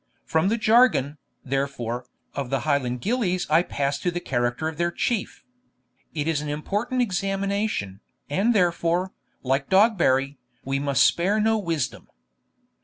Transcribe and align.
From 0.25 0.49
the 0.49 0.57
jargon, 0.57 1.19
therefore, 1.45 2.07
of 2.33 2.49
the 2.49 2.61
Highland 2.61 3.01
gillies 3.01 3.47
I 3.51 3.61
pass 3.61 3.99
to 3.99 4.09
the 4.09 4.19
character 4.19 4.67
of 4.67 4.77
their 4.77 4.89
Chief. 4.89 5.43
It 6.15 6.27
is 6.27 6.41
an 6.41 6.49
important 6.49 7.03
examination, 7.03 7.99
and 8.27 8.55
therefore, 8.55 9.13
like 9.43 9.69
Dogberry, 9.69 10.39
we 10.65 10.79
must 10.79 11.03
spare 11.03 11.39
no 11.39 11.59
wisdom. 11.59 12.07